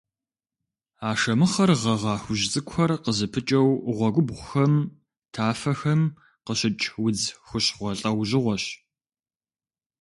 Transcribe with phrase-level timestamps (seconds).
[1.09, 3.67] Ашэмыхъэр гъэгъа хужь цӏыкӏухэр къызыпыкӏэу
[3.97, 4.73] гъуэгубгъухэм,
[5.33, 6.01] тафэхэм
[6.45, 8.63] къыщыкӏ удз хущхъуэ лӏэужьыгъуэщ.